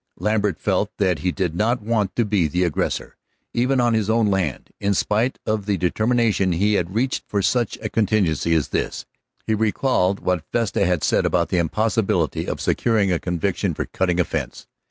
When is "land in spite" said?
4.31-5.37